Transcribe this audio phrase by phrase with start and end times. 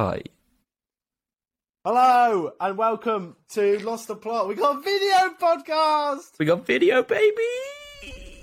[0.00, 0.22] Hi.
[1.84, 4.46] Hello and welcome to Lost the Plot.
[4.48, 6.38] We got a video podcast.
[6.38, 7.42] We got video, baby.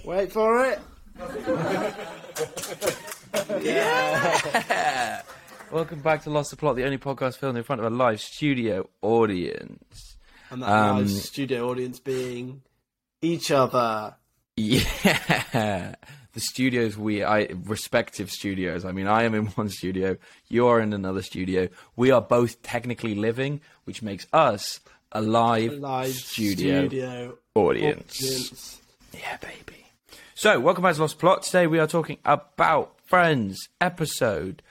[0.04, 0.80] Wait for it.
[3.64, 5.22] yeah.
[5.72, 8.20] Welcome back to Lost the Plot, the only podcast filmed in front of a live
[8.20, 10.18] studio audience.
[10.50, 12.62] And that Um, live studio audience being
[13.22, 14.16] each other.
[14.58, 15.96] Yeah.
[16.36, 18.84] The studios we I respective studios.
[18.84, 20.18] I mean I am in one studio,
[20.50, 21.70] you are in another studio.
[21.96, 24.82] We are both technically living, which makes us
[25.14, 28.22] a live, Live studio, studio audience.
[28.22, 28.82] audience.
[29.14, 29.86] Yeah, baby.
[30.34, 31.44] So, welcome back to Lost Plot.
[31.44, 34.62] Today we are talking about Friends, episode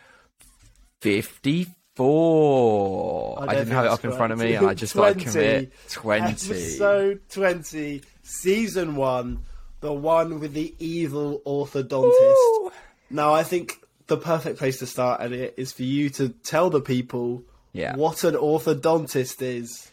[1.00, 3.38] 54.
[3.40, 5.30] I, don't didn't have it up in front of me, I just thought I'd 20.
[5.30, 6.26] commit 20.
[6.26, 9.38] Episode 20, season 1,
[9.84, 12.62] the one with the evil orthodontist.
[12.62, 12.72] Woo!
[13.10, 16.80] Now, I think the perfect place to start, Elliot, is for you to tell the
[16.80, 17.42] people
[17.74, 17.94] Yeah.
[17.94, 19.92] what an orthodontist is.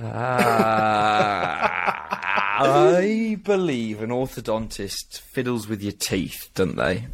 [0.00, 7.06] Ah, I believe an orthodontist fiddles with your teeth, don't they?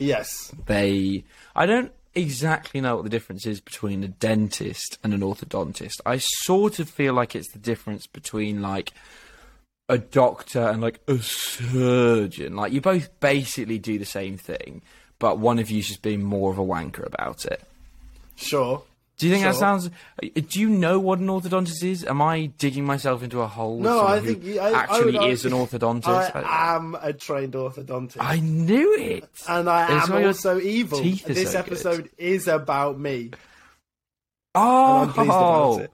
[0.00, 0.52] Yes.
[0.66, 1.22] They.
[1.54, 6.00] I don't exactly know what the difference is between a dentist and an orthodontist.
[6.04, 8.92] I sort of feel like it's the difference between like
[9.88, 12.56] a doctor and like a surgeon.
[12.56, 14.82] Like you both basically do the same thing,
[15.18, 17.62] but one of you's just being more of a wanker about it.
[18.36, 18.82] Sure.
[19.18, 19.90] Do you think that sounds?
[20.22, 22.04] Do you know what an orthodontist is?
[22.04, 23.80] Am I digging myself into a hole?
[23.80, 26.36] No, I think I- I actually would is an orthodontist.
[26.36, 28.18] I am a trained orthodontist.
[28.20, 29.28] I knew it.
[29.48, 31.00] and I That's am also evil.
[31.02, 31.56] This so good.
[31.56, 33.32] episode is about me.
[34.54, 35.88] Oh, about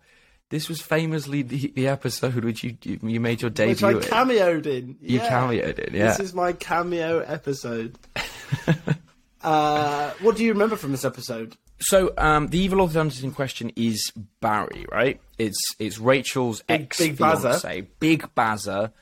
[0.51, 3.87] this was famously the, the episode which you you made your Which debut.
[3.89, 4.01] I in.
[4.01, 4.97] cameoed in.
[5.01, 6.09] You cameoed in, yeah.
[6.09, 7.99] This is my cameo episode.
[9.43, 11.57] uh, what do you remember from this episode?
[11.81, 15.21] So, um, the evil orthodontist in question is Barry, right?
[15.39, 18.93] It's it's Rachel's ex fiance, Big Bazza,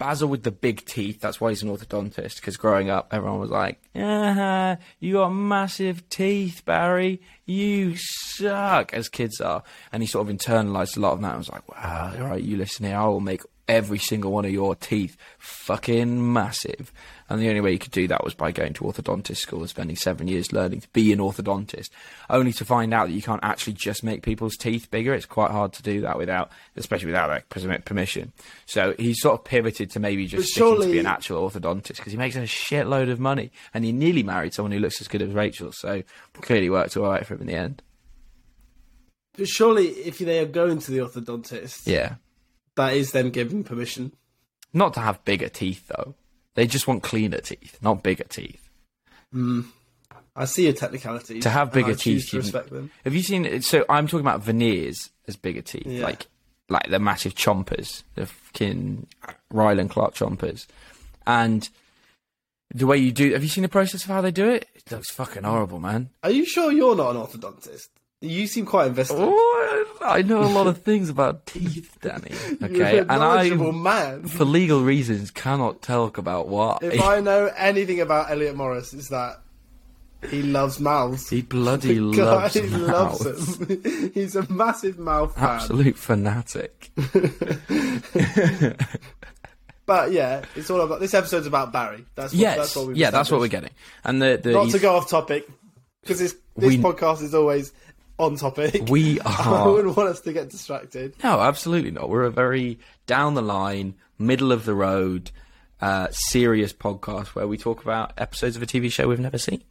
[0.00, 1.20] Bazza with the big teeth.
[1.20, 2.36] That's why he's an orthodontist.
[2.36, 7.20] Because growing up, everyone was like, "Ah, you got massive teeth, Barry.
[7.44, 9.62] You suck." As kids are,
[9.92, 11.28] and he sort of internalized a lot of that.
[11.28, 12.96] and was like, "Wow, all right, you listen here.
[12.96, 16.92] I will make every single one of your teeth fucking massive."
[17.32, 19.68] And the only way you could do that was by going to orthodontist school and
[19.70, 21.88] spending seven years learning to be an orthodontist,
[22.28, 25.14] only to find out that you can't actually just make people's teeth bigger.
[25.14, 28.32] It's quite hard to do that without, especially without their permission.
[28.66, 31.96] So he sort of pivoted to maybe just But sticking to be an actual orthodontist
[31.96, 35.08] because he makes a shitload of money, and he nearly married someone who looks as
[35.08, 35.72] good as Rachel.
[35.72, 36.02] So
[36.42, 37.82] clearly worked all right for him in the end.
[39.38, 42.16] But surely, if they are going to the orthodontist, Yeah,
[42.74, 44.12] that is them giving permission.
[44.74, 46.14] not to have bigger teeth though.
[46.54, 48.68] They just want cleaner teeth, not bigger teeth.
[49.32, 49.62] Hmm.
[50.34, 51.40] I see your technicality.
[51.40, 52.90] To have bigger teeth, to you- respect them.
[53.04, 53.60] Have you seen?
[53.62, 56.04] So I'm talking about veneers as bigger teeth, Yeah.
[56.04, 56.26] like
[56.68, 59.06] like the massive chompers, the fucking
[59.52, 60.66] Rylan Clark chompers,
[61.26, 61.68] and
[62.74, 63.32] the way you do.
[63.32, 64.66] Have you seen the process of how they do it?
[64.74, 66.08] It looks fucking horrible, man.
[66.22, 67.88] Are you sure you're not an orthodontist?
[68.22, 69.16] You seem quite invested.
[69.18, 72.30] Oh, I know a lot of things about teeth, Danny.
[72.62, 74.26] Okay, and I, man.
[74.28, 76.82] for legal reasons, cannot talk about what.
[76.82, 79.40] If I know anything about Elliot Morris, is that
[80.30, 81.28] he loves mouths.
[81.28, 83.58] He bloody loves loves mouths.
[83.58, 84.10] them.
[84.14, 85.44] He's a massive mouth fan.
[85.44, 86.90] Absolute fanatic.
[89.84, 91.00] But yeah, it's all about.
[91.00, 92.04] This episode's about Barry.
[92.14, 93.70] That's what, Yes, that's what yeah, that's what we're getting.
[94.04, 95.44] And the, the Not to go off topic,
[96.02, 97.72] because this this We- podcast is always
[98.22, 98.88] on topic.
[98.88, 99.28] We are.
[99.28, 101.14] I wouldn't want us to get distracted.
[101.22, 102.08] No, absolutely not.
[102.08, 105.30] We're a very down the line, middle of the road,
[105.80, 109.62] uh, serious podcast where we talk about episodes of a TV show we've never seen.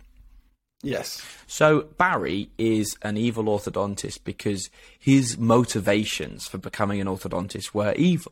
[0.84, 1.24] Yes.
[1.46, 8.32] So Barry is an evil orthodontist because his motivations for becoming an orthodontist were evil.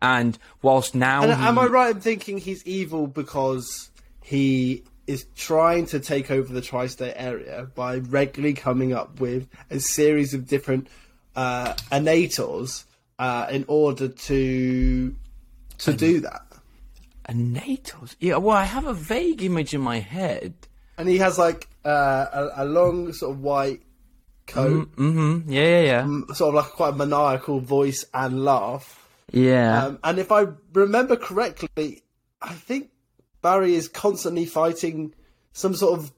[0.00, 3.90] And whilst now And he- am I right in thinking he's evil because
[4.22, 9.80] he is trying to take over the tri-state area by regularly coming up with a
[9.80, 10.86] series of different
[11.34, 12.84] uh, annators
[13.18, 15.16] uh, in order to
[15.78, 16.42] to do that?
[17.26, 18.16] a natals?
[18.20, 20.54] Yeah, well, I have a vague image in my head.
[20.96, 23.82] And he has like uh, a, a long sort of white
[24.46, 25.52] coat, Mm-hmm.
[25.52, 26.34] Yeah, yeah, yeah.
[26.34, 29.06] sort of like quite a maniacal voice and laugh.
[29.30, 29.84] yeah.
[29.86, 32.02] Um, and if I remember correctly,
[32.40, 32.88] I think
[33.42, 35.14] Barry is constantly fighting
[35.52, 36.12] some sort of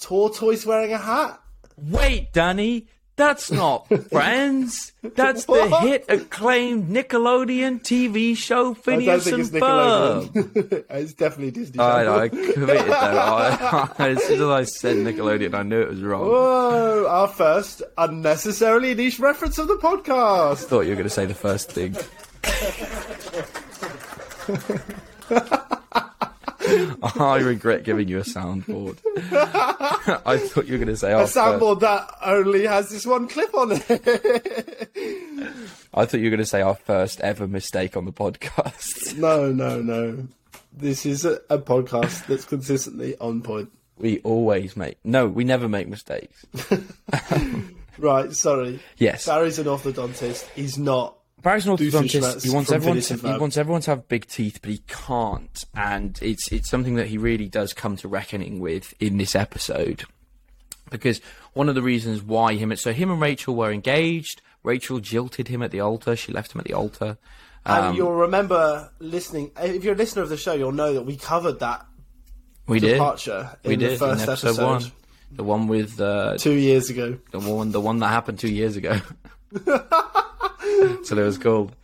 [0.00, 1.40] tortoise wearing a hat.
[1.76, 4.92] Wait, Danny, That's not Friends.
[5.02, 10.28] That's the hit acclaimed Nickelodeon TV show Phineas and it's Ferb.
[10.32, 10.84] Nickelodeon.
[10.90, 12.92] it's definitely Disney I know, I committed though.
[13.98, 16.26] I, as soon as I said Nickelodeon, I knew it was wrong.
[16.26, 20.52] Whoa, our first unnecessarily niche reference of the podcast.
[20.52, 21.94] I thought you were going to say the first thing.
[27.20, 28.98] I regret giving you a soundboard.
[30.26, 32.90] I thought you were going to say A oh, our first, soundboard that only has
[32.90, 33.84] this one clip on it.
[35.94, 39.16] I thought you were going to say our first ever mistake on the podcast.
[39.18, 40.28] no, no, no.
[40.72, 43.70] This is a, a podcast that's consistently on point.
[43.98, 46.46] We always make no, we never make mistakes.
[47.98, 48.80] Right, sorry.
[48.96, 50.48] Yes, Barry's an orthodontist.
[50.54, 51.16] He's not.
[51.42, 52.44] Barry's an orthodontist.
[52.44, 53.00] He wants everyone.
[53.00, 55.64] To, he wants everyone to have big teeth, but he can't.
[55.74, 60.04] And it's it's something that he really does come to reckoning with in this episode,
[60.90, 61.20] because
[61.54, 64.40] one of the reasons why him so him and Rachel were engaged.
[64.64, 66.14] Rachel jilted him at the altar.
[66.14, 67.18] She left him at the altar.
[67.66, 69.50] And Um, you'll remember listening.
[69.60, 71.84] If you're a listener of the show, you'll know that we covered that
[72.68, 72.92] we did.
[72.92, 74.92] departure in We the did first in episode, episode, one.
[75.32, 77.18] The one with uh, two years ago.
[77.32, 79.00] the one the one that happened two years ago.
[81.04, 81.74] so it was called.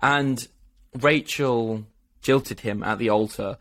[0.00, 0.46] And
[1.00, 1.84] Rachel
[2.22, 3.58] jilted him at the altar,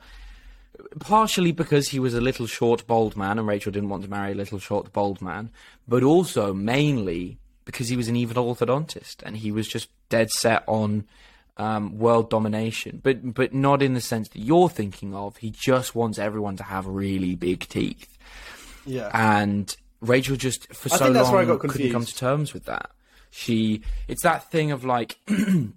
[0.99, 4.31] partially because he was a little short, bald man, and Rachel didn't want to marry
[4.31, 5.49] a little short, bald man,
[5.87, 10.63] but also mainly because he was an evil orthodontist and he was just dead set
[10.67, 11.05] on
[11.57, 15.37] um, world domination, but but not in the sense that you're thinking of.
[15.37, 18.15] He just wants everyone to have really big teeth
[18.85, 19.09] Yeah.
[19.13, 22.65] and Rachel just for I so long where I got couldn't come to terms with
[22.65, 22.91] that.
[23.37, 25.71] She, it's that thing of like, you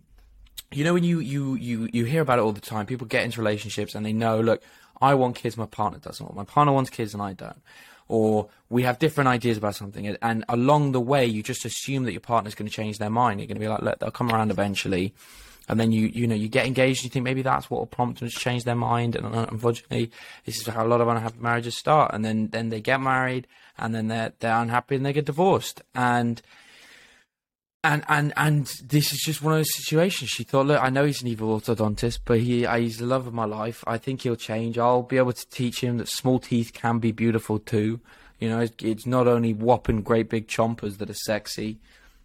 [0.73, 2.87] know, when you you you you hear about it all the time.
[2.87, 4.63] People get into relationships and they know, look,
[5.03, 6.37] I want kids, my partner doesn't want.
[6.37, 7.61] My partner wants kids and I don't.
[8.09, 12.13] Or we have different ideas about something, and, along the way, you just assume that
[12.13, 13.41] your partner's going to change their mind.
[13.41, 15.13] You're going to be like, look, they'll come around eventually.
[15.69, 17.01] And then you, you know, you get engaged.
[17.01, 19.17] And you think maybe that's what will prompt them to change their mind.
[19.17, 20.11] And unfortunately,
[20.45, 22.13] this is how a lot of unhappy marriages start.
[22.13, 23.47] And then, then they get married,
[23.79, 25.83] and then they're they're unhappy and they get divorced.
[25.95, 26.41] And
[27.83, 30.31] and and and this is just one of those situations.
[30.31, 33.27] She thought, look, I know he's an evil orthodontist, but he uh, he's the love
[33.27, 33.83] of my life.
[33.87, 34.79] I think he'll change.
[34.79, 38.01] I'll be able to teach him that small teeth can be beautiful too.
[38.39, 41.79] You know, it's, it's not only whopping great big chompers that are sexy.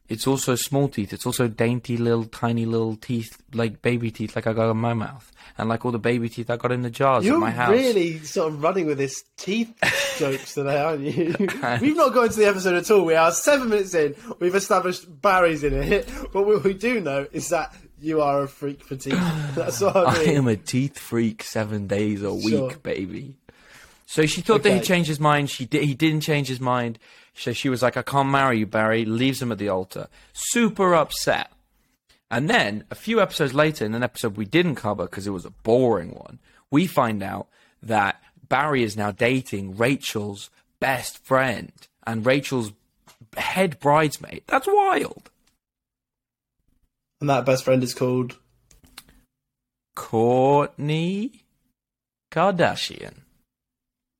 [0.07, 1.13] It's also small teeth.
[1.13, 4.93] It's also dainty little, tiny little teeth, like baby teeth, like I got in my
[4.93, 7.49] mouth, and like all the baby teeth I got in the jars You're at my
[7.51, 7.71] house.
[7.71, 9.73] really sort of running with this teeth
[10.19, 11.35] jokes today, aren't you?
[11.81, 13.03] We've not gone into the episode at all.
[13.03, 14.15] We are seven minutes in.
[14.39, 16.07] We've established Barry's in it.
[16.31, 19.13] But what we do know is that you are a freak for teeth.
[19.55, 20.29] That's what I mean.
[20.29, 22.75] I am a teeth freak seven days a week, Sure.
[22.83, 23.37] baby.
[24.05, 24.79] So she thought that Okay.
[24.79, 25.49] he changed his mind.
[25.49, 25.83] She did.
[25.83, 26.99] He didn't change his mind.
[27.33, 30.93] So she was like, "I can't marry you, Barry." Leaves him at the altar, super
[30.93, 31.51] upset.
[32.31, 35.45] And then a few episodes later, in an episode we didn't cover because it was
[35.45, 36.39] a boring one,
[36.71, 37.47] we find out
[37.83, 40.49] that Barry is now dating Rachel's
[40.79, 41.71] best friend
[42.05, 42.71] and Rachel's
[43.37, 44.43] head bridesmaid.
[44.47, 45.29] That's wild.
[47.21, 48.37] And that best friend is called.
[49.95, 51.41] Kourtney
[52.31, 53.21] Kardashian.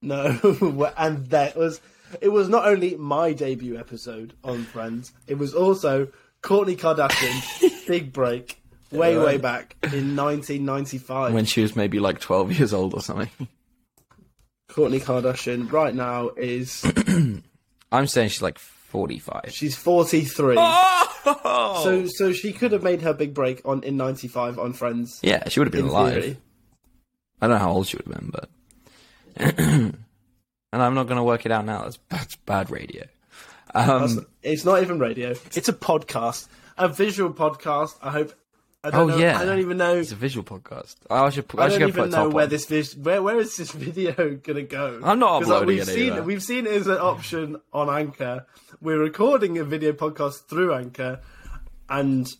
[0.05, 1.81] No, and that was
[2.21, 6.07] it was not only my debut episode on Friends, it was also
[6.43, 8.61] Kourtney Kardashian's big break
[8.91, 11.33] way way back in 1995.
[11.33, 13.47] when she was maybe like 12 years old or something.
[14.69, 16.85] Kourtney Kardashian right now is
[17.91, 19.45] I'm saying she's like 45.
[19.49, 20.55] she's 43.
[20.57, 21.81] Oh!
[21.83, 25.19] So so she could have made her big break on in 95 on Friends.
[25.23, 26.13] yeah, she would have been alive.
[26.13, 26.37] theory.
[27.41, 28.49] I don't know how old she would have been, but.
[29.37, 29.95] and
[30.71, 31.83] I'm not going to work it out now.
[31.83, 33.05] That's, that's bad radio.
[33.73, 35.31] Um, It's not even radio.
[35.53, 37.95] It's a podcast, a visual podcast.
[38.01, 38.33] I hope.
[38.83, 39.39] I don't Oh, know, yeah.
[39.39, 39.95] I don't even know.
[39.97, 40.95] it's a visual podcast.
[41.09, 42.49] I should, I I should don't even know where on.
[42.51, 45.01] this vis- where where is this video gonna go?
[45.03, 46.23] I'm not 'Cause, like, uploading we've it seen either.
[46.23, 48.45] we've seen it as an option on Anchor.
[48.81, 51.19] We're recording a video podcast through Anchor,
[51.89, 52.31] and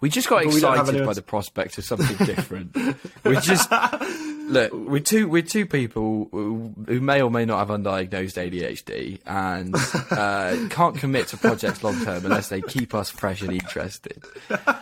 [0.00, 2.76] We just got we excited by the prospect of something different.
[3.24, 3.70] we just
[4.50, 4.72] look.
[4.72, 5.28] We're two.
[5.28, 9.74] We're two people who, may or may not have undiagnosed ADHD and
[10.10, 14.22] uh, can't commit to projects long term unless they keep us fresh and interested.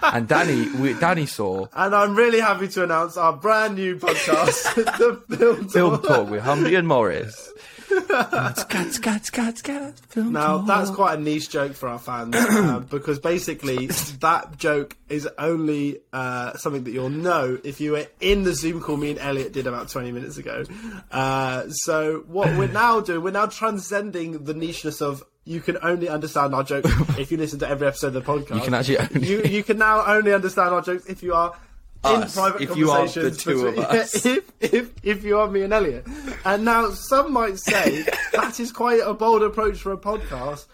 [0.02, 4.74] And Danny, we, Danny saw and I'm really happy to announce our brand new podcast,
[5.28, 6.04] the Film Film Talk.
[6.04, 7.52] Talk with Humbly and Morris.
[7.88, 9.94] Scat, scat, scat, scat.
[10.16, 13.86] Now that's quite a niche joke for our fans uh, because basically
[14.20, 18.80] that joke is only uh, something that you'll know if you were in the Zoom
[18.80, 20.64] call me and Elliot did about 20 minutes ago.
[21.10, 26.08] Uh, so what we're now doing, we're now transcending the nicheness of you can only
[26.10, 28.56] understand our jokes if you listen to every episode of the podcast.
[28.56, 31.56] You can actually only- you, you can now only understand our jokes if you are.
[32.04, 34.26] In private if you are the conversations two of between- us.
[34.26, 36.06] if, if if you are me and Elliot.
[36.44, 38.02] And now some might say
[38.32, 40.66] that is quite a bold approach for a podcast,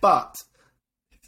[0.00, 0.34] but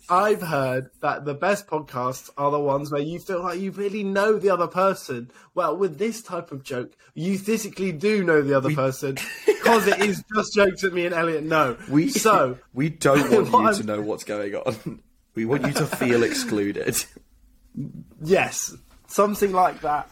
[0.08, 4.02] I've heard that the best podcasts are the ones where you feel like you really
[4.02, 5.30] know the other person.
[5.54, 9.16] Well, with this type of joke, you physically do know the other person
[9.46, 11.76] because it is just jokes that me and Elliot know.
[11.88, 15.02] We so we don't want you I'm- to know what's going on.
[15.34, 16.96] We want you to feel excluded.
[18.22, 18.74] yes,
[19.12, 20.10] something like that.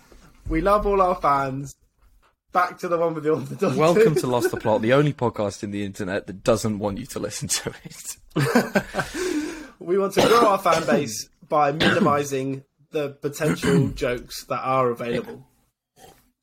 [0.48, 1.74] We love all our fans.
[2.52, 3.76] Back to the one with the orthodontist.
[3.76, 7.06] Welcome to Lost the Plot, the only podcast in the internet that doesn't want you
[7.06, 8.84] to listen to it.
[9.82, 15.46] We want to grow our fan base by minimising the potential jokes that are available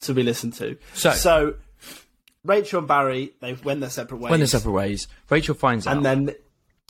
[0.01, 0.75] to be listened to.
[0.93, 1.53] So-
[2.43, 4.31] Rachel and Barry, they went their separate ways.
[4.31, 6.35] When they're separate ways, Rachel finds out and then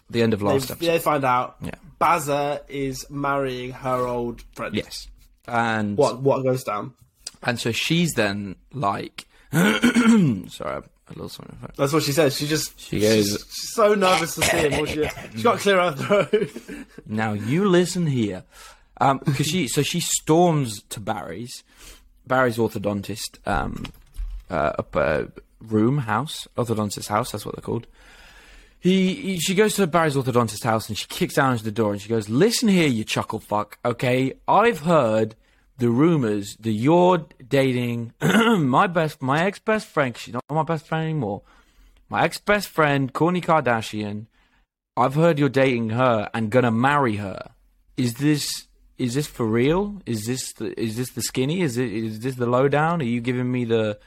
[0.10, 0.90] the end of they, last episode.
[0.90, 1.72] they find out Yeah.
[2.00, 4.74] Baza is marrying her old friend.
[4.74, 5.08] Yes,
[5.48, 6.94] and What what goes down?
[7.44, 11.50] and so she's then like, sorry, I'm a little sorry.
[11.78, 12.36] That's what she says.
[12.38, 14.86] She just She goes- she's, she's so nervous to see him.
[14.86, 16.52] She, she's got clear her throat.
[17.06, 18.44] Now you listen here,
[19.00, 21.64] um, because she so she storms to Barry's,
[22.26, 23.86] Barry's orthodontist, um,
[24.50, 25.24] uh, up, uh,
[25.62, 27.32] room house, orthodontist house.
[27.32, 27.88] That's what they're called.
[28.80, 32.02] He, he, she goes to Barry's orthodontist house and she kicks down the door and
[32.02, 33.80] she goes, "Listen here, you chuckle fuck.
[33.84, 35.36] Okay, I've heard
[35.78, 40.18] the rumors that you're dating my best, my ex best friend.
[40.18, 41.42] she's not my best friend anymore.
[42.10, 44.28] My ex best friend, Kourtney Kardashian.
[44.96, 47.52] I've heard you're dating her and gonna marry her.
[47.98, 48.68] Is this
[48.98, 50.02] is this for real?
[50.06, 51.62] Is this the, is this the skinny?
[51.62, 53.02] Is it is this the lowdown?
[53.02, 54.00] Are you giving me the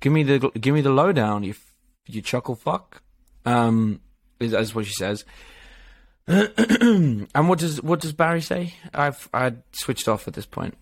[0.00, 1.44] give me the give me the lowdown?
[1.44, 1.54] You
[2.06, 3.02] you chuckle fuck.
[3.46, 4.00] Um,
[4.40, 5.24] is that's what she says.
[6.26, 8.74] and what does what does Barry say?
[8.92, 10.76] I've I switched off at this point.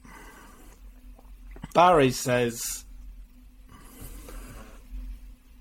[1.74, 2.84] Barry says,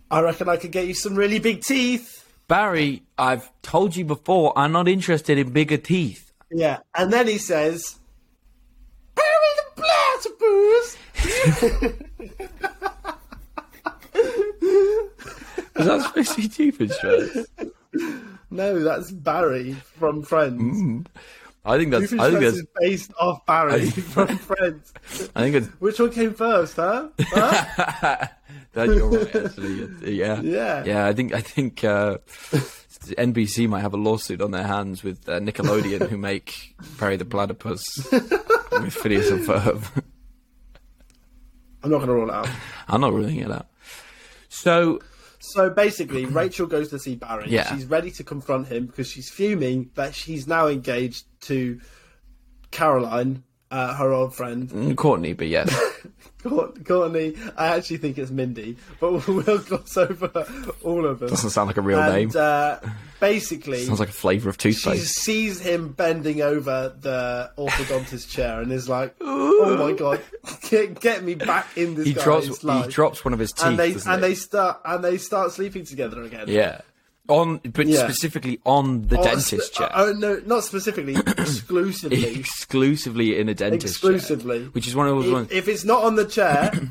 [0.09, 4.53] "I reckon I could get you some really big teeth." Barry, I've told you before,
[4.57, 6.31] I'm not interested in bigger teeth.
[6.51, 7.99] Yeah, and then he says,
[9.15, 9.27] "Barry
[9.75, 10.97] the platypus."
[15.75, 17.71] Is that supposed to be Doofenshmirtz?
[18.51, 21.07] no, that's Barry from Friends.
[21.65, 22.11] I think that's.
[22.13, 22.57] I think that's.
[22.57, 24.93] is based off Barry from Friends.
[25.35, 25.67] I think it's.
[25.79, 27.09] Which one came first, huh?
[27.19, 28.27] huh?
[28.73, 30.15] That you're right, actually.
[30.15, 30.41] Yeah.
[30.41, 30.83] Yeah.
[30.83, 31.05] Yeah.
[31.07, 31.33] I think.
[31.33, 31.83] I think.
[31.83, 32.17] Uh,
[33.03, 37.25] NBC might have a lawsuit on their hands with uh, Nickelodeon, who make Barry the
[37.25, 39.83] Platypus with Phineas and Ferb.
[41.83, 42.49] I'm not going to rule it out.
[42.87, 43.67] I'm not ruling it out.
[44.47, 45.01] So
[45.43, 47.49] So basically, Rachel goes to see Barry.
[47.49, 47.75] Yeah.
[47.75, 51.81] She's ready to confront him because she's fuming that she's now engaged to
[52.71, 54.69] Caroline, uh, her old friend.
[54.69, 55.69] mm, Courtney, but yes,
[56.43, 60.45] Courtney, I actually think it's Mindy, but we'll gloss over
[60.83, 61.29] all of them.
[61.29, 62.31] doesn't sound like a real name.
[62.35, 62.77] uh,
[63.19, 65.01] basically, Sounds like a flavour of toothpaste.
[65.01, 70.21] she sees him bending over the orthodontist chair and is like, "Oh my god,
[70.69, 72.61] get, get me back in this He guy's drops.
[72.61, 73.65] He drops one of his teeth.
[73.65, 76.45] and they and they start and they start sleeping together again.
[76.47, 76.81] Yeah.
[77.29, 78.03] On, but Yeah.
[78.03, 79.89] specifically on the Oh, dentist chair.
[79.95, 82.25] Oh no, not specifically, exclusively.
[82.39, 84.65] exclusively in a dentist chair, Exclusively.
[84.73, 85.47] which is one of those ones.
[85.49, 86.89] if, if it's not on the chair, and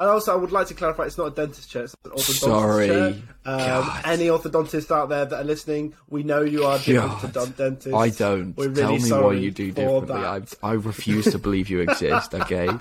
[0.00, 1.84] also I would like to clarify, it's not a dentist chair.
[1.84, 2.86] It's an orthodontist Sorry.
[2.88, 3.14] chair.
[3.44, 7.32] Um, any orthodontists out there that are listening, we know you are different to God.
[7.32, 7.94] don- dentists.
[7.94, 8.56] I don't.
[8.56, 10.14] We're Tell really me sorry what you do differently.
[10.16, 12.34] I, I refuse to believe you exist.
[12.34, 12.66] Okay.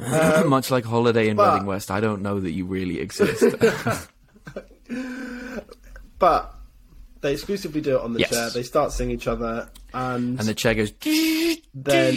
[0.46, 3.44] Much like Holiday Inn but- Reading West, I don't know that you really exist.
[6.20, 6.54] But
[7.22, 8.30] they exclusively do it on the Yes.
[8.30, 8.50] chair.
[8.50, 10.92] They start seeing each other, and, and the chair goes.
[11.74, 12.16] then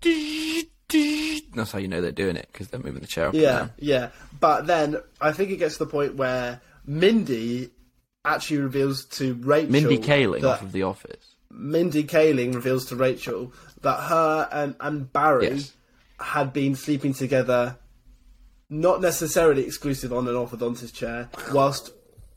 [1.54, 3.34] That's how you know they're doing it because they're moving the chair up.
[3.34, 4.10] yeah, yeah.
[4.38, 7.70] But then I think it gets to the point where Mindy
[8.24, 11.34] actually reveals to Rachel Mindy Kaling that off of The Office.
[11.50, 13.52] Mindy Kaling reveals to Rachel
[13.82, 15.72] that her and, and Barry Yes.
[16.20, 17.76] had been sleeping together,
[18.70, 21.90] not necessarily exclusive on an orthodontist chair, whilst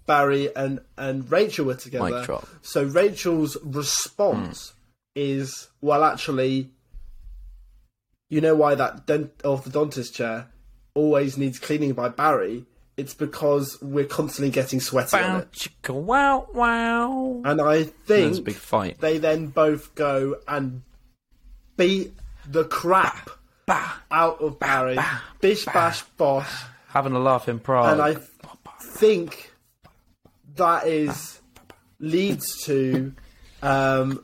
[0.05, 2.25] Barry and, and Rachel were together.
[2.62, 4.74] So Rachel's response
[5.15, 6.70] is, well, actually,
[8.29, 10.48] you know why that dent- orthodontist chair
[10.93, 12.65] always needs cleaning by Barry
[12.98, 15.51] it's because we're constantly getting sweaty on it.
[15.51, 17.41] chicka, wow, wow.
[17.46, 19.00] And I think big fight.
[19.00, 20.84] they then both go and
[21.77, 22.13] beat
[22.48, 23.29] the crap
[23.65, 25.00] Bah, out of Barry.
[25.39, 26.63] Bish bash bosh.
[26.89, 27.93] having a laugh in Prague.
[27.93, 28.17] And I
[28.81, 29.50] think
[30.55, 31.39] that is
[32.00, 33.13] leads to
[33.62, 34.24] um,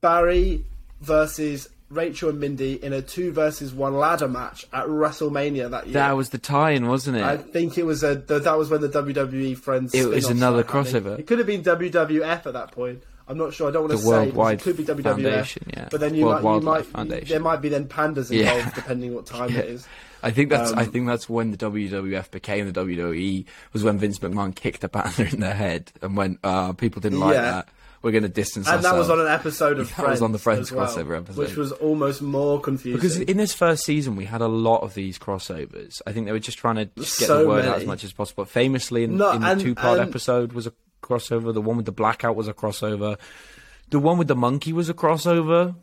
[0.00, 0.64] Barry
[1.00, 5.94] versus Rachel and Mindy in a two versus one ladder match at WrestleMania that year.
[5.94, 7.22] that was the tie-in, wasn't it?
[7.22, 9.94] I think it was a th- that was when the WWE friends.
[9.94, 11.18] It was another crossover.
[11.18, 13.02] It could have been WWF at that point.
[13.26, 13.68] I'm not sure.
[13.68, 15.58] I don't want The to say Worldwide it could be WWF.
[15.74, 15.88] Yeah.
[15.90, 17.28] But then you World might, you might Foundation.
[17.28, 18.52] there might be then pandas Yeah.
[18.54, 19.86] involved depending what time it is.
[20.22, 23.98] I think that's I Um, think that's when the WWF became the WWE was when
[23.98, 27.42] Vince McMahon kicked a panda in the head and went, uh, people didn't like Yeah.
[27.50, 27.68] that.
[28.00, 30.10] We're going to distance And that was on an episode of That Friends.
[30.12, 31.36] was on the Friends well, crossover episode.
[31.48, 32.96] which was almost more confusing.
[32.96, 36.00] because in this first season we had a lot of these crossovers.
[36.06, 38.04] I think they were just trying to just get So the word out as much
[38.04, 38.44] as possible.
[38.44, 40.72] Famously, in, No, in the two-part and- episode was a
[41.02, 41.52] crossover.
[41.52, 43.18] The one with the blackout was a crossover.
[43.90, 45.74] The one with the monkey was a crossover.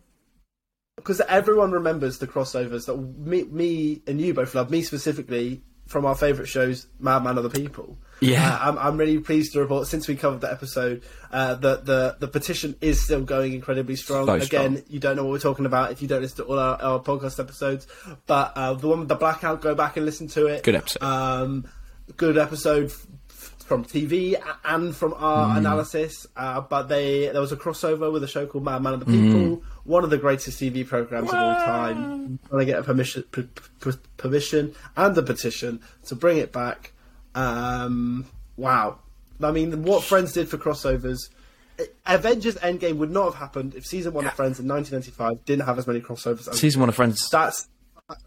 [1.06, 4.72] Because everyone remembers the crossovers that me, me and you both love.
[4.72, 7.96] Me specifically from our favourite shows, Madman of the People.
[8.20, 8.56] Yeah.
[8.56, 12.16] Uh, I'm, I'm really pleased to report since we covered that episode uh, that the
[12.20, 14.26] the petition is still going incredibly strong.
[14.26, 14.84] So Again, strong.
[14.90, 17.00] you don't know what we're talking about if you don't listen to all our, our
[17.00, 17.86] podcast episodes.
[18.26, 20.64] But uh, the one with the blackout, go back and listen to it.
[20.64, 21.04] Good episode.
[21.04, 21.66] Um,
[22.18, 22.92] good episode
[23.66, 25.58] from TV and from our Mm.
[25.58, 26.26] analysis.
[26.36, 29.62] Uh, but they there was a crossover with a show called Madman of the Mm.
[29.86, 32.40] People, one of the greatest TV programs of all time.
[32.50, 33.48] Trying to get a permission, p-
[33.82, 36.92] p- permission and a petition to bring it back.
[37.34, 38.26] Um,
[38.58, 39.00] wow.
[39.42, 41.30] I mean, what Friends did for crossovers.
[42.06, 45.78] Avengers Endgame would not have happened if season one of Friends in 1995 didn't have
[45.78, 46.48] as many crossovers.
[46.48, 47.30] As Season one of Friends.
[47.30, 47.68] that's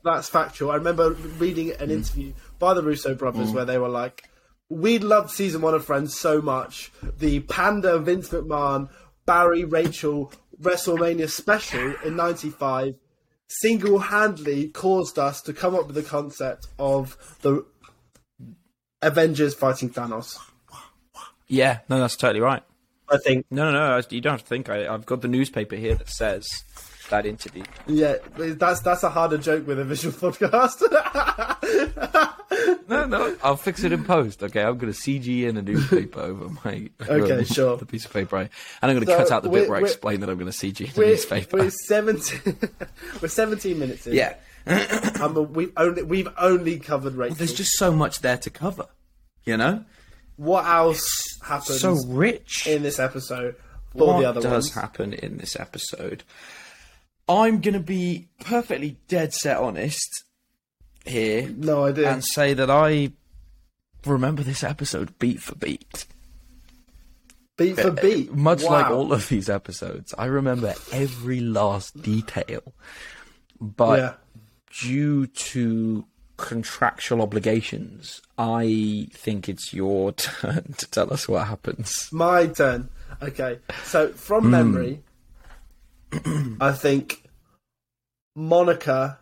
[0.05, 0.71] that's factual.
[0.71, 4.29] I remember reading an interview by the Russo brothers where they were like,
[4.69, 6.93] "We loved season one of Friends so much.
[7.19, 8.91] The Panda Vince McMahon
[9.25, 12.95] Barry Rachel WrestleMania special in '95
[13.49, 17.65] single-handedly caused us to come up with the concept of the
[19.03, 20.37] Avengers fighting Thanos."
[21.47, 22.63] Yeah, no, that's totally right.
[23.11, 23.97] I think, No, no, no.
[23.97, 24.69] I- You don't have to think.
[24.69, 26.47] I, I've got the newspaper here that says
[27.11, 27.65] that interview.
[27.87, 30.83] yeah, that's that's a harder joke with a visual podcast.
[32.89, 33.37] No, no.
[33.43, 34.43] I'll fix it in post.
[34.43, 37.77] Okay, I'm going to CG in a newspaper over my Okay, sure.
[37.79, 38.51] the piece of paper, I, and
[38.83, 40.57] I'm going to So, cut out the bit where I explain that I'm going to
[40.57, 41.57] CG in a newspaper.
[41.57, 42.59] we're seventeen.
[43.23, 44.15] we're seventeen minutes in.
[44.15, 44.35] yeah,
[45.29, 47.37] we've only we've only covered Rachel.
[47.37, 48.87] there's just so much there to cover.
[49.45, 49.85] You know,
[50.37, 52.67] what else happens so rich.
[52.67, 53.57] in this episode
[53.93, 54.75] what the other does ones?
[54.75, 56.23] happen in this episode?
[57.29, 60.09] I'm going to be perfectly dead set honest
[61.05, 62.11] here No idea.
[62.11, 63.13] and say that I
[64.07, 66.07] remember this episode beat for beat.
[67.57, 68.71] beat for beat, Much Wow.
[68.71, 72.73] like all of these episodes, I remember every last detail.
[73.61, 74.15] But Yeah.
[74.81, 82.09] due to contractual obligations, I think it's your turn to tell us what happens.
[82.13, 82.89] My turn.
[83.21, 84.51] Okay, so from Hmm.
[84.53, 85.03] memory,
[86.61, 87.23] I think
[88.35, 89.19] Monica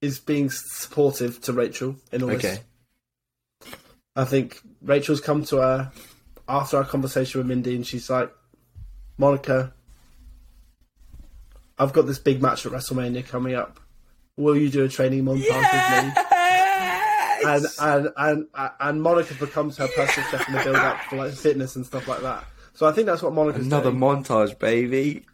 [0.00, 2.60] is being supportive to Rachel in all this.
[4.14, 5.92] I think Rachel's come to her
[6.48, 8.32] after our conversation with Mindy, and she's like,
[9.18, 9.74] "Monica,
[11.78, 13.78] I've got this big match at WrestleMania coming up.
[14.36, 16.22] Will you do a training montage with me?"
[17.44, 18.46] And and and
[18.80, 22.08] and Monica becomes her personal chef in the build up for like fitness and stuff
[22.08, 22.44] like that.
[22.72, 24.00] So I think that's what Monica's Another doing.
[24.00, 25.24] montage, baby.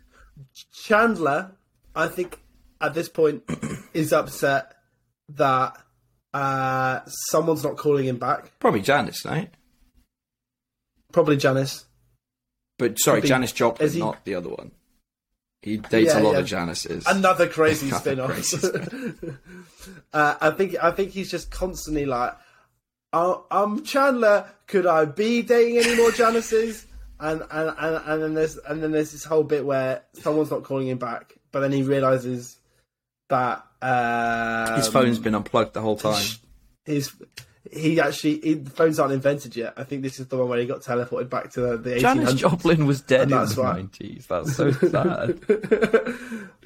[0.73, 1.53] Chandler,
[1.95, 2.41] I think
[2.81, 3.43] at this point
[3.95, 4.75] is upset
[5.31, 5.77] that
[6.35, 8.59] uh, someone's not calling him back.
[8.59, 9.51] Probably Janice, right?
[11.13, 11.85] Probably Janice.
[12.79, 14.73] But sorry, Be- Janis Joplin, is he- not the other one.
[15.61, 16.39] He dates Yeah, a lot yeah.
[16.41, 17.05] of Janices.
[17.07, 18.31] Another crazy spin-off.
[18.33, 18.59] crazy
[20.13, 22.33] uh, I think I think he's just constantly like,
[23.13, 24.47] oh, "I'm Chandler.
[24.67, 26.85] Could I be dating any more Janices?"
[27.23, 30.65] And and, and and then there's and then there's this whole bit where someone's not
[30.65, 32.59] calling him back, but then he realizes
[33.29, 36.25] that um, His phone's been unplugged the whole time.
[36.85, 37.13] his
[37.71, 39.75] he actually he, the phones aren't invented yet.
[39.77, 42.01] I think this is the one where he got teleported back to the, the 1800s.
[42.01, 44.27] Janis Joplin was dead in the 90s.
[44.27, 45.39] That's so sad.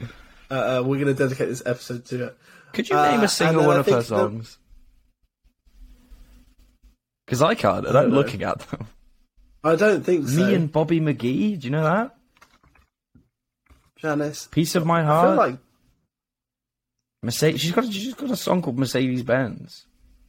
[0.49, 2.39] Uh, uh, we're going to dedicate this episode to it.
[2.73, 4.59] Could you Uh, name and a single one I of her songs?
[7.27, 8.87] Because I can't, and I'm looking at them.
[9.67, 10.47] I don't think so.
[10.47, 12.15] Me and Bobby McGee, do you know that?
[13.99, 14.49] Janice.
[14.51, 15.29] Piece of My I Heart.
[15.29, 15.59] feel like
[17.23, 17.61] Mercedes.
[17.61, 17.85] She's got.
[17.93, 19.87] She's got a song called Mercedes Benz.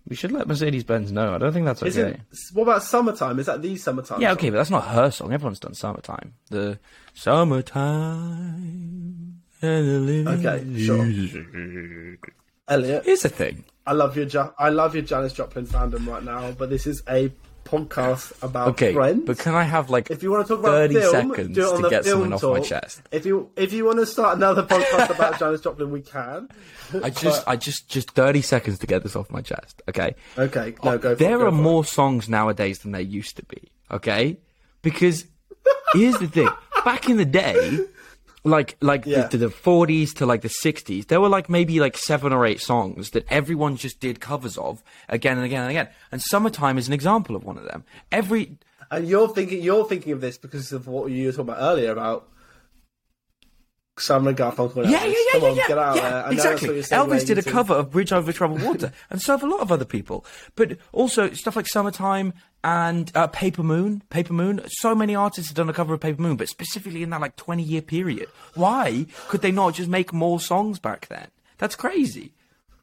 [0.08, 1.36] We should let Mercedes Benz know.
[1.36, 2.12] I don't think that's Is okay.
[2.14, 2.22] it,
[2.54, 3.40] what about summertime?
[3.40, 4.22] Is that the summertime?
[4.22, 4.38] Yeah, song?
[4.38, 5.34] okay, but that's not her song.
[5.34, 6.34] Everyone's done Summertime.
[6.50, 6.80] The
[7.14, 9.42] Summertime.
[9.62, 11.06] and the Okay, sure.
[11.06, 11.36] is-
[12.70, 13.64] Elliot, Here's the thing.
[13.86, 17.04] I love your ja- I love your Janis Joplin fandom right now, but this is
[17.10, 17.32] a
[17.68, 19.24] podcast about Okay, friends.
[19.26, 21.62] but can I have like if you want to talk about 30 film, seconds do
[21.62, 23.02] it on to the get film something off my chest?
[23.12, 26.50] If you if you want to start another podcast about Janis Joplin, we can.
[27.04, 30.16] I just, I just, just 30 seconds to get this off my chest, okay?
[30.38, 31.16] Okay, no, go.
[31.16, 31.62] There it, go are for it.
[31.62, 33.70] more songs nowadays than there used to be.
[33.92, 34.38] Okay,
[34.82, 35.26] because
[35.94, 36.50] here's the thing:
[36.86, 37.80] back in the day,
[38.48, 39.28] like like Yeah.
[39.28, 42.62] the, the 40s to like the 60s, there were like maybe like seven or eight
[42.62, 45.90] songs that everyone just did covers of again and again and again.
[46.12, 47.84] And "Summertime" is an example of one of them.
[48.12, 48.58] Every
[48.90, 51.92] And you're thinking you're thinking of this because of what you were talking about earlier
[51.92, 52.30] about
[54.00, 54.84] Simon and Garfunkel.
[54.84, 55.14] and yeah, yeah, Elvis.
[55.14, 56.26] yeah, Come yeah, on, yeah, get out yeah, there.
[56.26, 56.80] I know that's exactly.
[56.98, 59.60] Elvis did a segueing cover of "Bridge Over Troubled Water," and so have a lot
[59.62, 60.26] of other people.
[60.56, 62.34] But also stuff like "Summertime"
[62.64, 64.62] and uh, "Paper Moon." Paper Moon.
[64.68, 67.36] So many artists have done a cover of "Paper Moon," but specifically in that like
[67.36, 68.30] twenty-year period.
[68.56, 71.28] Why could they not just make more songs back then?
[71.58, 72.34] That's crazy.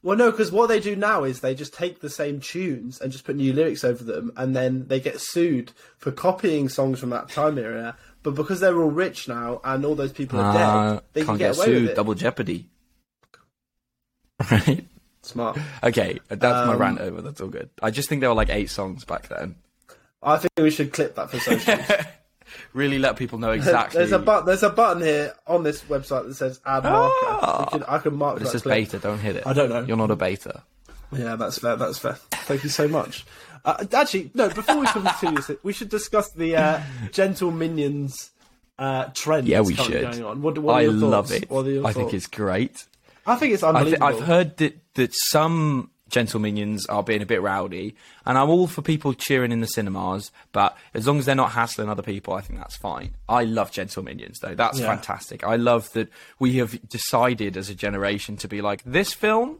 [0.03, 3.11] Well, no, because what they do now is they just take the same tunes and
[3.11, 7.09] just put new lyrics over them, and then they get sued for copying songs from
[7.09, 7.97] that time era.
[8.25, 11.27] But because they're all rich now and all those people are Uh, dead, they can
[11.27, 11.81] can't get, get, away sued.
[11.83, 11.95] with it.
[11.95, 12.67] Double jeopardy.
[14.51, 14.85] Right.
[15.21, 15.57] Smart.
[15.83, 17.21] Okay, that's my Um, rant over.
[17.21, 17.69] That's all good.
[17.81, 19.55] I just think there were like eight songs back then.
[20.21, 21.77] I think we should clip that for social.
[22.73, 23.97] Really let people know exactly.
[23.99, 24.45] There's a button.
[24.45, 27.65] There's a button here on this website that says "Add marker." Ah.
[27.71, 28.75] Can- I can mark This is clip.
[28.75, 28.99] beta.
[28.99, 29.47] Don't hit it.
[29.47, 29.81] I don't know.
[29.81, 30.61] You're not a beta.
[31.11, 31.75] Yeah, that's fair.
[31.75, 32.13] That's fair.
[32.45, 33.25] Thank you so much.
[33.65, 34.47] Uh, actually, no.
[34.49, 38.31] Before we continue this, we should discuss the uh, gentle minions
[38.77, 39.47] uh, trend.
[39.47, 40.01] Yeah, we should.
[40.01, 40.41] Going on.
[40.41, 41.51] What, what I love it.
[41.51, 42.85] I think it's great.
[43.25, 44.07] I think it's I unbelievable.
[44.07, 48.49] th- I've heard that, that some gentle minions are being a bit rowdy, and I'm
[48.51, 52.03] all for people cheering in the cinemas, but as long as they're not hassling other
[52.03, 53.15] people, I think that's fine.
[53.27, 54.53] I love gentle minions, though.
[54.53, 54.85] That's Yeah.
[54.95, 55.43] fantastic.
[55.43, 59.57] I love that we have decided as a generation to be like, this film,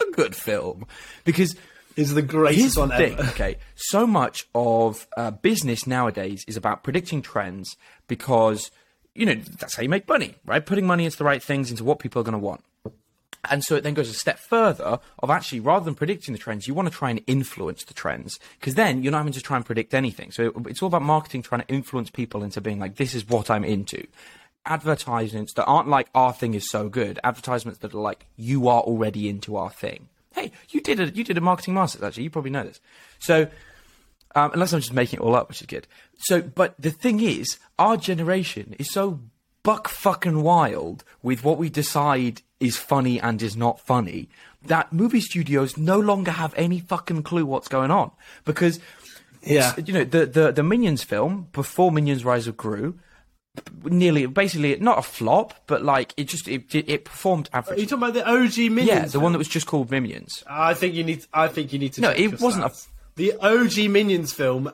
[0.00, 0.86] a good film.
[1.24, 1.56] Because
[1.96, 3.28] is the greatest Here's the one thing, ever.
[3.30, 3.56] okay?
[3.74, 7.76] So much of uh, business nowadays is about predicting trends
[8.08, 8.70] because,
[9.14, 10.64] you know, that's how you make money, right?
[10.64, 12.62] Putting money into the right things, into what people are going to want.
[13.50, 16.68] And so it then goes a step further of actually, rather than predicting the trends,
[16.68, 19.56] you want to try and influence the trends because then you're not having to try
[19.56, 20.30] and predict anything.
[20.30, 23.50] So it's all about marketing, trying to influence people into being like, this is what
[23.50, 24.06] I'm into.
[24.64, 27.18] Advertisements that aren't like, our thing is so good.
[27.24, 30.08] Advertisements that are like, you are already into our thing.
[30.34, 32.24] Hey, you did a, you did a marketing master's actually.
[32.24, 32.80] You probably know this.
[33.18, 33.48] So,
[34.34, 35.86] um, unless I'm just making it all up, which is good.
[36.18, 39.20] So, but the thing is, our generation is so
[39.62, 44.28] buck fucking wild with what we decide is funny and is not funny
[44.64, 48.10] that movie studios no longer have any fucking clue what's going on
[48.44, 48.78] because
[49.42, 49.74] Yeah.
[49.84, 52.98] you know the the the Minions film before Minions Rise of Gru
[53.84, 57.98] nearly basically not a flop but like it just it it, performed Are you talking
[57.98, 58.86] about the OG minions?
[58.86, 59.24] yeah the film?
[59.24, 61.26] one that was just called Minions I think you need.
[61.34, 62.00] I think you need to.
[62.00, 62.72] No, it wasn't a-
[63.16, 64.72] The OG Minions film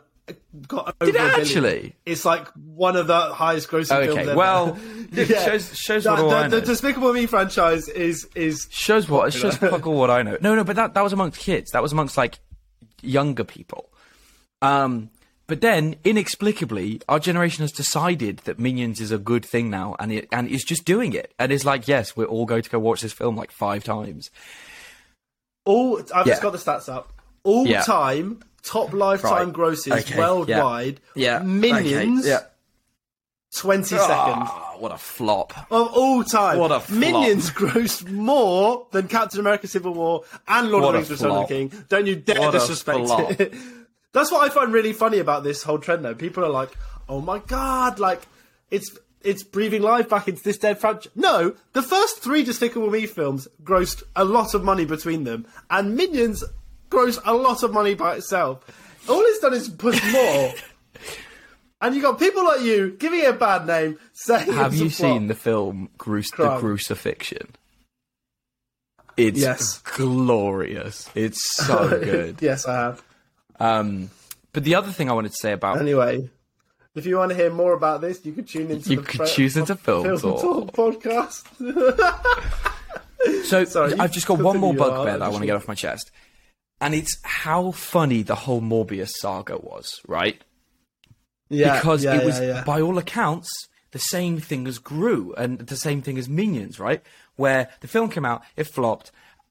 [0.69, 1.97] got over Did it actually?
[2.07, 4.37] It's like one of the highest grossing films Okay, ever.
[4.37, 4.79] well,
[5.13, 6.67] look, shows- shows the, what the, the.
[6.67, 10.37] Despicable Me franchise is is shows what it shows fuck all what I know.
[10.41, 11.73] No, no, but that that was amongst kids.
[11.73, 12.39] That was amongst like
[13.03, 13.91] younger people.
[14.63, 15.11] Um,
[15.49, 20.13] but then inexplicably, our generation has decided that Minions is a good thing now, and
[20.13, 22.79] it and is just doing it, and is like, yes, we're all going to go
[22.79, 24.31] watch this film like five times.
[25.65, 25.99] all.
[26.15, 26.33] I've Yeah.
[26.33, 27.13] just got the stats up.
[27.45, 27.83] All Yeah.
[27.83, 29.53] time top lifetime Right.
[29.53, 31.01] grosses Okay, worldwide.
[31.15, 32.21] Yeah, Minions.
[32.21, 32.41] Okay, yeah.
[33.57, 35.55] Twenty Ah, what a flop!
[35.71, 36.59] of all time.
[36.59, 36.99] What a flop.
[36.99, 41.31] Minions grossed more than Captain America: Civil War and Lord What of the Rings: Return
[41.37, 41.55] of the.
[41.55, 41.85] King.
[41.89, 43.55] Don't you dare What disrespect it.
[44.19, 46.15] That's what I find really funny about this whole trend, though.
[46.15, 46.71] People are like,
[47.09, 48.23] "Oh my god!" Like
[48.71, 51.11] it's it's breathing life back into this dead franchise.
[51.17, 55.97] No, the first three Despicable Me films grossed a lot of money between them, and
[55.97, 56.45] Minions
[56.91, 58.65] grossed a lot of money by itself.
[59.09, 60.53] All it's done is push more.
[61.81, 65.29] And you got people like you giving it a bad name, saying Have you seen
[65.29, 67.55] the film Cruci- The Crucifixion?
[69.17, 69.79] It's Yes.
[69.79, 71.09] glorious.
[71.15, 72.39] It's so good.
[72.41, 73.03] yes, I have.
[73.61, 74.11] Um,
[74.53, 76.31] but the other thing I wanted to say about Anyway,
[76.95, 79.27] if you want to hear more about this, you could tune into You the could
[79.27, 80.41] choose into Film Talk.
[80.41, 81.45] Talk podcast.
[83.45, 85.75] So Sorry, I've just got one more bugbear that I want to get off my
[85.75, 86.11] chest,
[86.81, 90.41] and it's how funny the whole Morbius saga was, right?
[91.51, 92.65] yeah, Because yeah, it was, yeah, yeah.
[92.65, 93.49] by all accounts,
[93.93, 97.03] the same thing as Gru and the same thing as Minions, right?
[97.37, 99.11] Where the film came out, it flopped,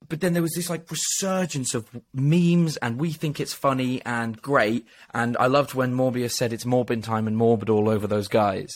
[0.10, 4.42] but then there was this like resurgence of memes, and we think it's funny and
[4.42, 4.86] great.
[5.14, 8.70] And I loved when Morbius said it's Morbin time and Morbid all over those guys.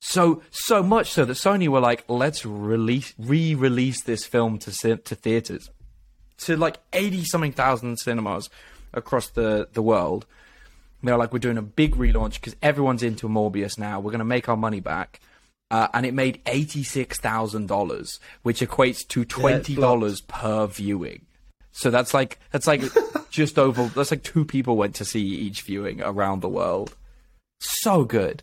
[0.00, 5.14] So so much so that Sony were like, let's release re-release this film to to
[5.14, 5.70] theaters,
[6.38, 8.50] to like eighty something thousand cinemas
[8.92, 10.26] across the the world.
[11.02, 14.00] They're like, we're doing a big relaunch because everyone's into Morbius now.
[14.00, 15.20] We're going to make our money back.
[15.70, 21.26] Uh, and it made $86,000, which equates to $20 per viewing.
[21.72, 22.82] So that's like, that's like
[23.30, 26.94] just over, that's like two people went to see each viewing around the world.
[27.60, 28.42] So good.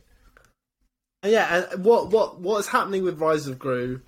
[1.26, 4.02] Yeah, and what what what's happening with Rise of Gru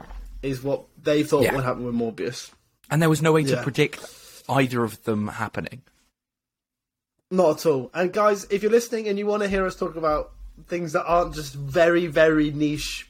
[0.43, 1.55] is what they thought Yeah.
[1.55, 2.51] would happen with Morbius.
[2.91, 4.03] And there was no way to predict
[4.49, 5.81] either of them happening.
[7.31, 7.89] Not at all.
[7.93, 10.33] And guys, if you're listening and you want to hear us talk about
[10.67, 13.09] things that aren't just very very niche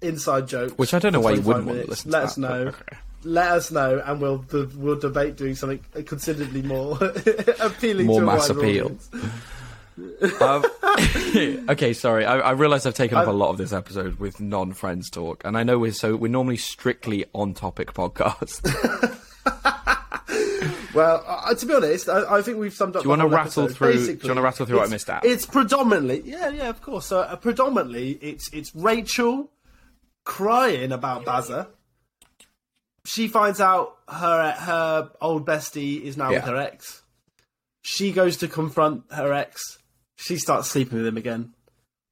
[0.00, 2.34] inside jokes, Which I don't know why you wouldn't want to listen let to us
[2.34, 2.54] that, know.
[2.68, 2.96] okay.
[3.24, 4.44] Let us know, and we'll
[4.76, 6.98] we'll debate doing something considerably more
[7.60, 8.84] appealing, More to a mass wider appeal.
[8.86, 9.10] audience.
[10.40, 10.64] Um,
[11.70, 12.24] okay, sorry.
[12.24, 15.42] I, I realise I've taken up a I'm- lot of this episode with non-friends talk,
[15.44, 19.18] and I know we're so we're normally strictly on-topic podcast.
[20.94, 23.02] Well, uh, to be honest, I, I think we've summed up.
[23.02, 23.76] Do you wanna rattle episode.
[23.76, 25.24] through- do you wanna rattle through what I missed out?
[25.24, 27.06] It's predominantly, yeah, yeah, of course.
[27.06, 29.50] So uh, predominantly, it's it's Rachel
[30.24, 31.68] crying about Baza.
[33.04, 37.02] She finds out her her old bestie is now with her ex.
[37.82, 39.78] She goes to confront her ex.
[40.16, 41.52] She starts sleeping with him again.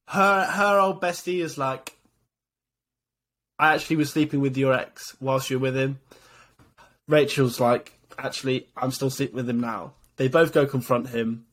[0.09, 1.97] Her her old bestie is like,
[3.59, 6.01] I actually was sleeping with your ex whilst you were with him.
[7.07, 7.93] Rachel's like,
[8.25, 9.95] actually, I'm still sleeping with him now.
[10.17, 11.47] They both go confront him.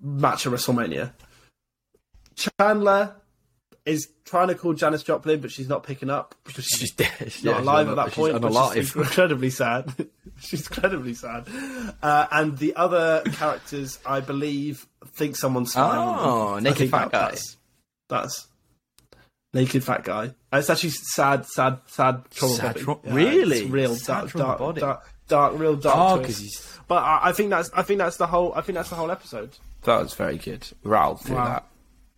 [0.00, 1.12] Match at WrestleMania.
[2.36, 3.16] Chandler
[3.84, 7.10] is trying to call Janis Joplin, but she's not picking up because she's she's dead.
[7.32, 8.34] She's not alive at that point.
[8.34, 8.76] She's unalive.
[8.76, 9.92] is incredibly sad.
[10.40, 11.48] she's incredibly sad.
[12.02, 15.84] Uh, and the other characters, I believe, think someone's them.
[15.90, 17.30] Oh, naked fat guy.
[17.30, 17.56] That's,
[18.08, 18.46] that's
[19.54, 20.34] naked fat guy.
[20.52, 22.84] It's actually sad, sad, sad trauma Sad body.
[22.84, 23.60] tra- Yeah, really?
[23.62, 24.80] it's real Sad dark, dark, body.
[24.82, 26.20] dark, dark, real dark.
[26.20, 26.64] Oh, twist.
[26.88, 29.10] But I, I think that's I think that's the whole I think that's the whole
[29.10, 29.56] episode.
[29.84, 30.66] that was very good.
[30.82, 31.44] Rattled through Wow.
[31.46, 31.66] that.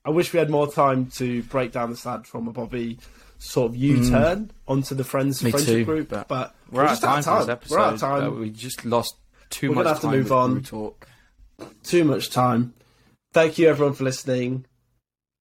[0.04, 2.98] I wish we had more time to break down the sad trauma Bobby
[3.38, 5.44] sort of U-turn onto the friends Mm.
[5.44, 7.74] Me friendship too, group, but but, We're, out just of time, for this episode.
[7.74, 8.40] We're out of time.
[8.40, 9.14] We just lost
[9.50, 10.62] too We're much gonna have to move on.
[10.62, 11.06] Talk.
[11.82, 12.74] Too much time.
[13.32, 14.64] Thank you everyone for listening.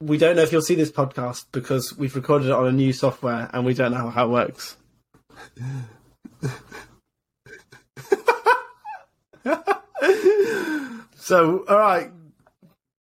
[0.01, 2.93] We don't know if you'll see this podcast because we've recorded it on a new
[2.93, 4.77] software and we don't know how it works.
[11.15, 12.11] so, all right.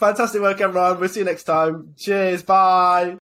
[0.00, 1.00] Fantastic work, everyone.
[1.00, 1.94] We'll see you next time.
[1.96, 2.42] Cheers.
[2.42, 3.18] Bye.